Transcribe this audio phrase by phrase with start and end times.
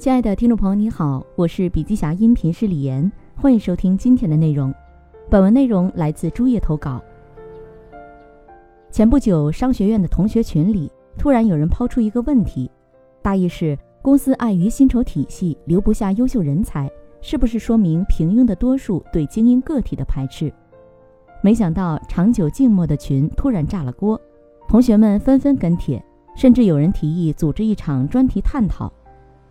[0.00, 4.74] 亲爱的听众朋友，你好，我是笔记侠音频师李岩，欢迎收听今天的内容。
[5.28, 7.02] 本文内容来自朱叶投稿。
[8.90, 12.70] 前不久，商学院的同学群里突然有人抛出一个问题，
[13.20, 16.90] 大意是公司碍于薪酬体系留不下优秀人才，
[17.20, 20.50] 是不是说明平庸的多数对精英个体的排斥？
[21.42, 24.18] 没想到长久静默的群突然炸了锅，
[24.66, 26.02] 同学们纷纷跟帖，
[26.34, 28.90] 甚至有人提议组织一场专题探讨。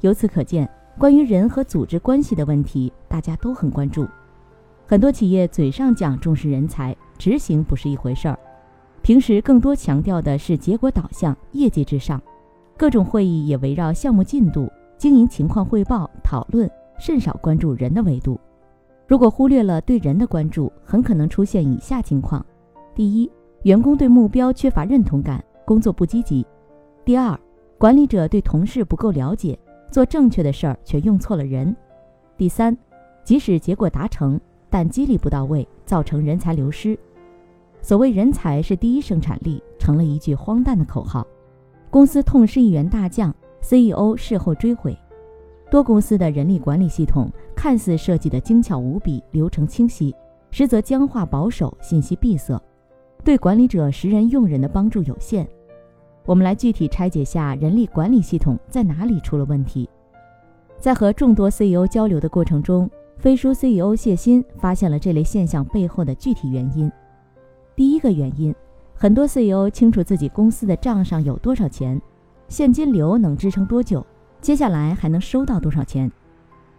[0.00, 0.68] 由此可见，
[0.98, 4.06] 关于人和组织关系的问题，大家都很关注。
[4.86, 8.38] 很多企业嘴上讲重视人才，执行不是一回事儿。
[9.02, 12.20] 平时更多强调的是结果导向、业绩至上，
[12.76, 18.38] 各种会议也围绕项目进度、经营情况汇报讨论，甚少关注人的维度。
[19.06, 22.44] 如果忽略了对人的关注，很可能出现以下情况：
[22.94, 23.30] 第一，
[23.62, 26.44] 员工对目标缺乏认同感，工作不积极；
[27.04, 27.38] 第二，
[27.78, 29.58] 管理者对同事不够了解，
[29.90, 31.74] 做正确的事儿却用错了人；
[32.36, 32.76] 第三，
[33.24, 36.98] 即使结果达成，但激励不到位，造成人才流失。
[37.80, 41.26] 所谓人才是第一生产力，成了一句荒诞的口号。
[41.88, 44.96] 公司痛失一员大将，CEO 事后追悔。
[45.70, 50.14] 多公司的人力管理系统看似设计的精巧无比，流程清晰，
[50.50, 52.60] 实则僵化保守，信息闭塞，
[53.24, 55.46] 对管理者识人用人的帮助有限。
[56.26, 59.88] 我们来具体拆解下人力管理系统在哪里出了问题。
[60.78, 66.90] 在和众多 CEO 交流的过程中，飞书 CEO 谢鑫发现了这类现象背后的具体原因。
[67.76, 68.52] 第一个原因，
[68.94, 72.00] 很多 CEO 清楚自己公司的账上有多少钱，
[72.48, 74.04] 现金流能支撑多久。
[74.40, 76.10] 接下来还能收到多少钱？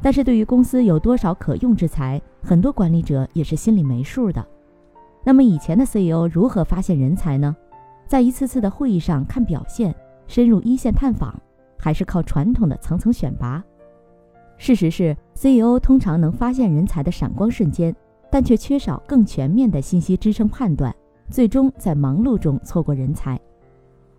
[0.00, 4.44] 但是对于公司有多少可用之才，很多管理者也是心里没数的。
[5.22, 7.54] 那么以前的 CEO 如何发现人才呢？
[8.06, 9.94] 在一次次的会议上看表现，
[10.26, 11.34] 深入一线探访，
[11.78, 13.62] 还是靠传统的层层选拔？
[14.56, 17.94] 事实是，CEO 通常能发现人才的闪光瞬间，
[18.30, 20.94] 但却缺少更全面的信息支撑判断，
[21.28, 23.40] 最终在忙碌中错过人才。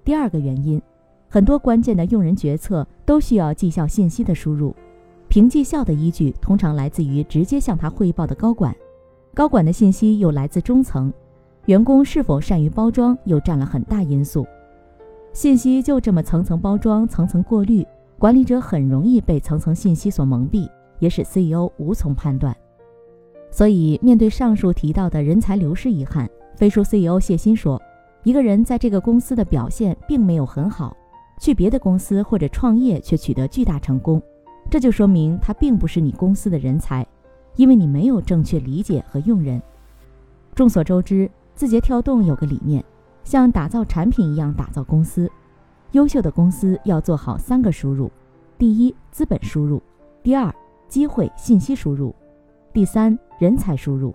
[0.03, 0.81] 第二个原因。
[1.27, 4.73] 很多关键的用人决策都需要绩效信息的输入，
[5.27, 8.73] 评绩效的依据通常来自于直接向他汇报的高管，
[9.33, 11.11] 高管的信息又来自中层，
[11.65, 14.45] 员工是否善于包装又占了很大因素。
[15.33, 17.85] 信息就这么层层包装、层层过滤，
[18.17, 22.55] 管理者很容易被层层信息所蒙蔽，也使 CEO 无从判断。
[23.51, 27.81] 所以，面对上述提到的人才流失遗憾，飞书 CEO 谢鑫说
[28.23, 30.95] ：“一个人在这个公司的表现并没有很好。”
[31.39, 34.21] 去别的公司或者创业却取得巨大成功，
[34.69, 37.05] 这就说明他并不是你公司的人才，
[37.57, 39.61] 因为你没有正确理解和用人。
[40.53, 42.83] 众所周知，字节跳动有个理念，
[43.23, 45.31] 像打造产品一样打造公司。
[45.91, 48.11] 优秀的公司要做好三个输入：
[48.57, 49.81] 第一，资本输入；
[50.21, 50.53] 第二，
[50.89, 52.13] 机会信息输入；
[52.73, 54.13] 第三，人才输入。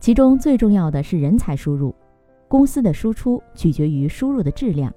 [0.00, 1.94] 其中最重要的是人才输入。
[2.48, 4.92] 公司的输出取决于输入的质量。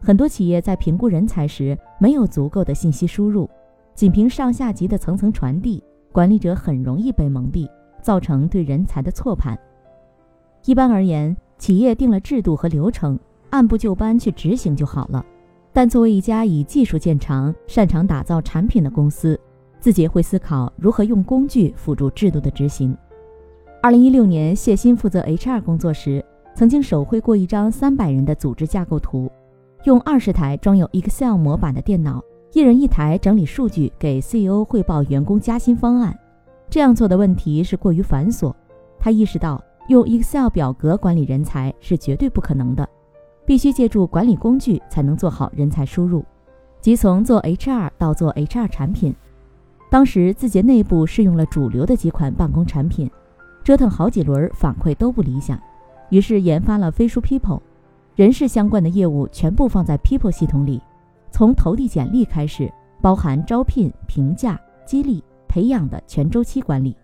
[0.00, 3.48] 很多企业在评估人才时没有足够的信息输入，
[3.94, 5.80] 仅凭上下级的层层传递，
[6.10, 7.68] 管理者很容易被蒙蔽，
[8.00, 9.56] 造成对人才的错判。
[10.64, 13.18] 一般而言，企业定了制度和流程，
[13.50, 15.24] 按部就班去执行就好了。
[15.72, 19.38] 但作为一家以技术见长、擅长打造产品的公司，
[19.80, 22.96] 字节会思考如何用工具辅助制度的执行。
[23.82, 26.24] 二零一六年，谢鑫负责 HR 工作时，
[26.54, 29.30] 曾经手绘过一张三百人的组织架构图。
[29.84, 36.16] 用二十台装有 Excel 模板的电脑，一人一台整理数据，给 CEO 汇报员工加薪方案。
[36.70, 38.54] 这样做的问题是过于繁琐。
[39.00, 42.88] 他意识到用 Excel 表格管理人才是绝对不可能的，
[43.44, 46.24] 必须借助管理工具才能做好人才输入，
[46.80, 49.14] 即从做 HR 到做 HR 产品。
[49.90, 53.10] 当时字节内部试用了主流的几款办公产品，
[53.62, 55.60] 折腾好几轮，反馈都不理想，
[56.10, 57.60] 于是研发了飞书 People。
[58.14, 60.80] 人事相关的业务全部放在 People 系统里，
[61.30, 66.96] 从投递简历开始，包含招聘、评价、激励、培养的全周期管理。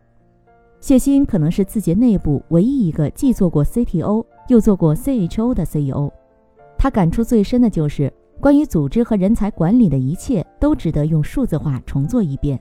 [0.81, 6.11] 谢鑫可能是字节内部唯一一个既做过 CTO 又做过 CHO 的 CEO。
[6.79, 12.59] 他感触最深的就是关于组织和人才管理的一切都值得用数字化重做一遍。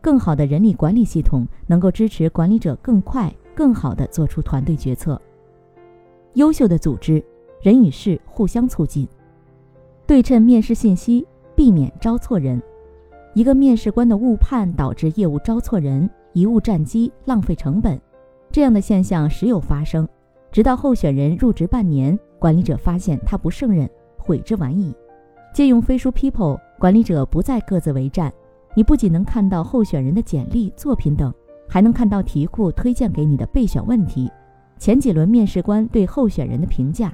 [0.00, 5.20] 更好的人力管理系统能够支持管理者更快、更好地做出团队决策。
[6.34, 7.22] 优秀的组织。
[7.60, 9.06] 人与事互相促进，
[10.04, 11.24] 对称面试信息，
[11.54, 12.60] 避免招错人。
[13.34, 18.00] 一个面试官的误判导致业务招错人，贻误战机，浪费成本。
[18.50, 20.08] 这样的现象时有发生，
[20.50, 23.88] 直到候选人入职半年，管理者发现他不胜任，
[24.18, 24.94] 悔之晚矣。
[25.52, 28.32] 借用飞书 People，管理者不再各自为战，
[28.74, 31.32] 你不仅能看到候选人的简历、作品等，
[31.68, 34.30] 还能看到题库推荐给你的备选问题，
[34.78, 37.12] 前几轮面试官对候选人的评价。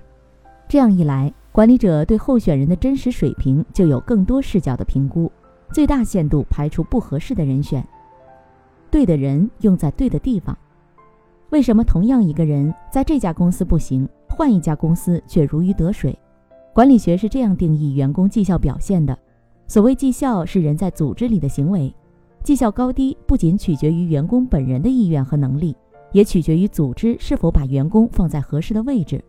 [0.69, 5.31] 这样一来，管理者对候选人的真实水平就有更多视角的评估，
[5.73, 7.85] 最大限度排除不合适的人选。
[8.91, 10.57] 对的人用在对的地方。
[11.51, 16.19] 为什么同样一个人在这家公司不行，换一家公司却如鱼得水？
[16.75, 19.19] 管理学是这样定义员工绩效表现的：
[19.67, 21.95] 所谓绩效是人在组织里的行为，
[22.43, 25.75] 绩效高低不仅取决于员工本人的意愿和能力，
[26.13, 29.23] 也取决于组织是否把员工放在合适的位置。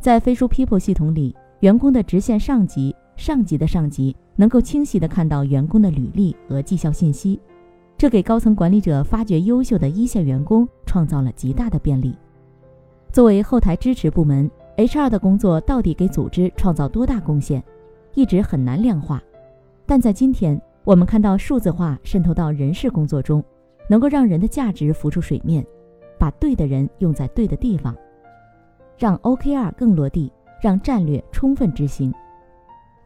[0.00, 7.38] 在飞书 People 系统里，员工的直线上级、上级的上级能够清晰地看到员工的履历和绩效信息。
[8.04, 12.14] 这给高层管理者发掘优秀的一线员工创造了极大的便利。
[13.10, 17.64] 作为后台支持部门，HR 的工作到底给组织创造多大贡献，
[18.12, 19.22] 一直很难量化。
[19.86, 23.42] 但在今天，我们看到数字化渗透到人事工作中，
[23.88, 25.64] 能够让人的价值浮出水面，
[26.18, 27.96] 把对的人用在对的地方，
[28.98, 30.30] 让 OKR 更落地，
[30.60, 32.12] 让战略充分执行。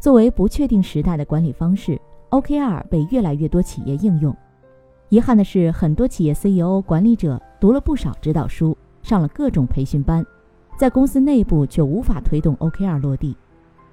[0.01, 1.97] 作为不确定时代的管理方式
[2.31, 4.37] ，OKR 被越来越多企业应用。
[5.11, 10.25] 遗憾的是，很多企业 CEO、管理者读了不少指导书，上了各种培训班，
[10.77, 13.35] 在公司内部却无法推动 OKR 落地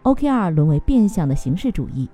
[0.03, 2.09] ，OKR 沦为变相的形式主义。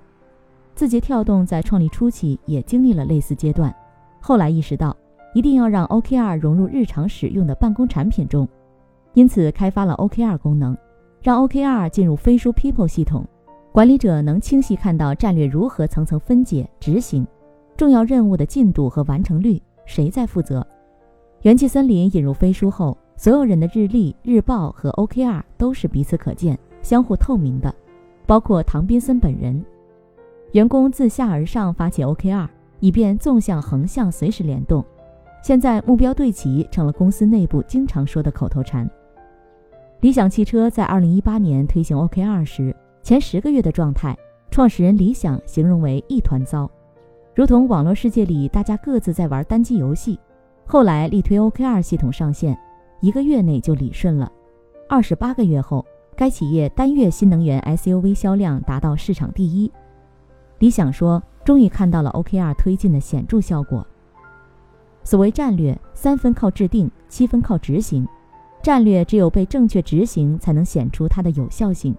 [0.76, 3.74] 字节跳动在创立初期也经历了类似阶段，
[4.20, 4.96] 后来意识到
[5.34, 8.48] 一定要让 OKR 融入日常使用的办公产品中，
[9.14, 10.78] 因此开发了 OKR 功能，
[11.20, 13.26] 让 OKR 进入飞书 People 系统，
[13.72, 17.26] 管理者能清晰看到战略如何层层分解执行。
[17.82, 20.64] 重要任务的进度和完成率谁在负责？
[21.40, 27.74] 元气森林引入飞书后，所有人的日历、日报和 OKR 都是彼此可见、相互透明的，
[28.24, 29.60] 包括唐宾森本人。
[30.52, 32.46] 员工自下而上发起 OKR，
[32.78, 34.84] 以便纵向、横向随时联动。
[35.42, 38.88] 现在目标对齐成了公司内部经常说的口头禅。
[40.02, 44.16] 理想汽车在2018年推行 OKR 时，前十个月的状态，
[44.52, 46.70] 创始人李想形容为一团糟。
[47.34, 50.20] 如同网络世界里大家各自在玩单机游戏，
[50.66, 52.58] 后来力推 OKR 系统上线，
[53.00, 54.30] 一个月内就理顺了。
[54.86, 55.82] 二十八个月后，
[56.14, 59.72] 该企业单月新能源 SUV 销量达到市场第一。
[60.58, 63.86] 理想说，终于看到了 OKR 推进的显著效果。
[65.02, 68.06] 所谓战略，三分靠制定，七分靠执行。
[68.62, 71.96] 战略只有被正确执行，才能显出它的有效性。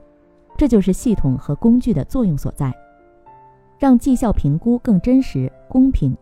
[0.55, 2.71] 这就是系统和工具的作用所在。
[3.79, 6.15] 让绩效评估更真实、公平。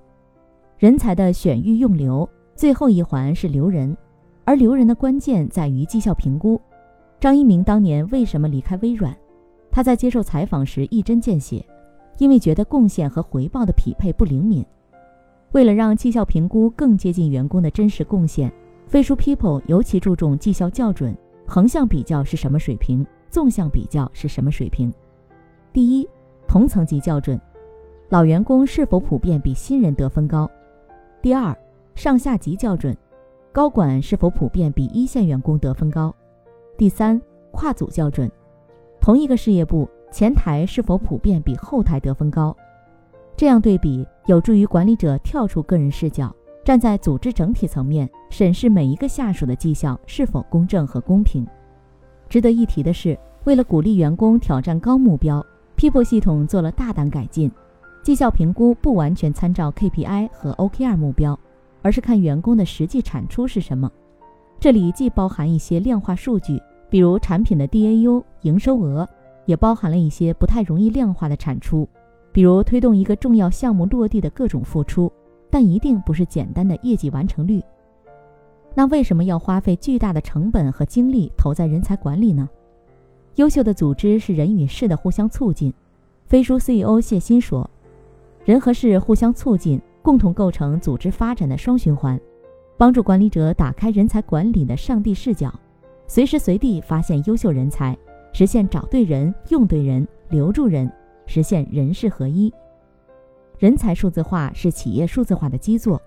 [0.78, 3.96] 人才的选育用留，最后一环是留人，
[4.44, 6.60] 而留人的关键在于绩效评估。
[7.20, 9.16] 张一鸣当年为什么离开微软？
[9.72, 11.64] 他在接受采访时一针见血，
[12.18, 14.66] 因为觉得贡献和回报的匹配不灵敏。
[15.52, 18.52] 为了让绩效评估更接近员工的真实贡献，
[18.88, 21.16] 飞书 People 尤其注重绩效校准。
[21.46, 23.06] 横向比较是什么水平？
[23.30, 24.94] 纵向比较是什么水平？
[25.74, 26.08] 第一，
[26.52, 27.40] 同层级校准。
[28.10, 30.52] 老员工是否普遍比新人得分高？
[31.22, 31.58] 第二，
[31.96, 32.94] 上下级校准，
[33.54, 36.14] 高管是否普遍比一线员工得分高？
[36.78, 37.22] 第三，
[37.52, 38.30] 跨组校准，
[39.00, 42.54] 同一个事业部前台是否普遍比后台得分高？
[43.38, 51.48] 这样对比有助于管理者跳出个人视角，站在组织整体层面审视每一个下属的绩效是否公正和公平。
[52.28, 55.46] 值得一提的是，为了鼓励员工挑战高目标
[55.82, 57.52] ，People 系统做了大胆改进。
[58.04, 61.40] 绩效评估不完全参照 KPI 和 OKR 目标，
[61.82, 63.92] 而是看员工的实际产出是什么。
[64.60, 69.10] 这里既包含一些量化数据，比如产品的 DAU、营收额，
[69.48, 71.90] 也包含了一些不太容易量化的产出，
[72.32, 75.12] 比如推动一个重要项目落地的各种付出，
[75.50, 77.60] 但一定不是简单的业绩完成率。
[78.76, 82.48] 那为什么要花费巨大的成本和精力投在人才管理呢？
[83.36, 85.74] 优秀的组织是人与事的互相促进。
[86.26, 87.70] 飞书 CEO 谢欣说。
[88.44, 92.20] 人和事互相促进，共同构成组织发展的双循环，
[92.78, 95.54] 帮助管理者打开人才管理的上帝视角，
[96.08, 97.96] 随时随地发现优秀人才，
[98.34, 100.92] 实现找对人、用对人、留住人，
[101.28, 102.52] 实现人事合一。
[103.60, 106.02] 人才数字化是企业数字化的基座，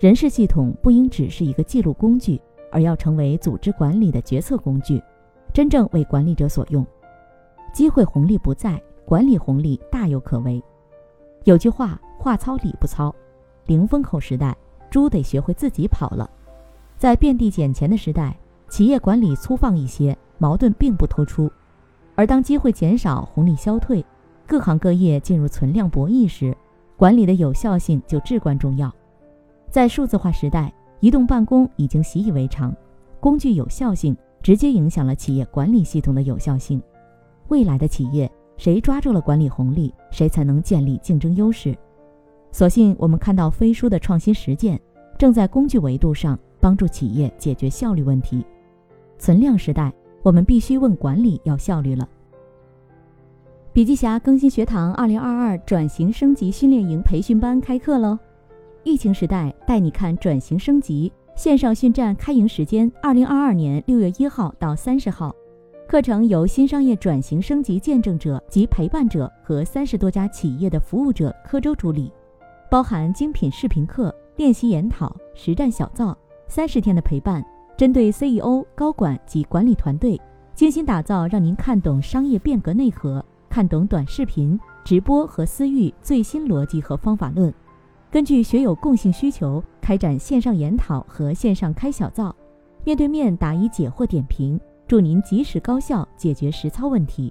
[0.00, 2.40] 人事系统不应只是一个记录工具，
[2.72, 5.00] 而要成为组织管理的决策工具，
[5.58, 6.86] 真正为管理者所用。
[7.72, 10.62] 机会红利不在，管理红利大有可为。
[11.42, 13.12] 有句话，话糙理不糙。
[13.66, 14.56] 零风口时代，
[14.88, 16.30] 猪得学会自己跑了。
[16.96, 18.38] 在遍地捡钱的时代，
[18.68, 21.50] 企业管理粗放一些，矛盾并不突出；
[22.14, 24.06] 而当机会减少，红利消退，
[24.46, 26.56] 各行各业进入存量博弈时
[26.96, 28.94] 管理的有效性就至关重要。
[29.68, 32.72] 在数字化时代，移动办公已经习以为常，
[33.18, 36.82] 工具有效性直接影响了企业管理系统的有效性。
[37.48, 41.76] 未来的企业，谁抓住了管理红利，谁才能建立竞争优势。
[42.50, 44.80] 所幸我们看到飞书的创新实践，
[45.18, 48.44] 正在工具维度上帮助企业解决效率问题。
[49.18, 49.92] 存量时代，
[50.22, 52.08] 我们必须问管理要效率了。
[53.72, 58.18] 笔记侠更新学堂二零二二转型升级训练营培训班开课喽！
[58.82, 65.32] 疫情时代带你看转型升级线上训战开营时间：二零二二年六月一号到三十号。
[65.86, 72.12] 课程由新商业转型升级见证者及陪伴者和三十多家企业的服务者科周主理，
[72.68, 76.18] 包含精品视频课、练习研讨、实战小灶，
[76.48, 77.40] 三十天的陪伴，
[77.76, 80.20] 针对 CEO、高管及管理团队，
[80.56, 83.24] 精心打造，让您看懂商业变革内核。
[83.48, 87.54] 看懂短视频、直播和私域最新逻辑和方法论，
[88.10, 92.34] 根据学友共性需求开展线上研讨和线上开小灶，
[92.82, 97.30] 面对面答疑解惑点评，助您及时高效解决实操问题。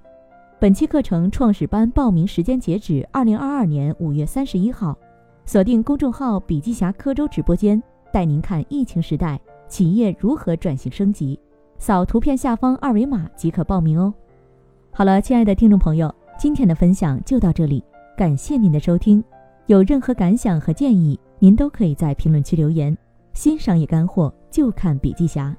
[0.59, 4.95] 本期课程创始班报名时间截止二零二二年五月三十一号，
[5.45, 7.81] 锁定公众号“笔记侠科州”直播间，
[8.13, 11.39] 带您看疫情时代企业如何转型升级。
[11.79, 14.13] 扫图片下方二维码即可报名哦。
[14.91, 17.83] 好了，亲爱的听众朋友，今天的分享就到这里，
[18.15, 19.23] 感谢您的收听。
[19.67, 22.97] 有任何感想和建议，您都可以在评论区留言。
[23.33, 25.53] 新商业干货就看笔记侠。